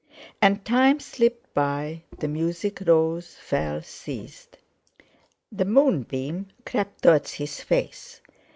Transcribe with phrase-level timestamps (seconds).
[0.41, 4.57] And time slipped by, the music rose, fell, ceased;
[5.51, 8.19] the moonbeam crept towards his face.